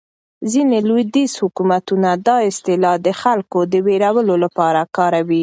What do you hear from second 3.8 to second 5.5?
وېرولو لپاره کاروي.